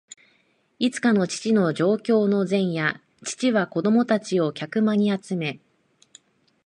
[0.79, 5.59] いつかの父の上京の前夜、父は子供たちを客間に集め、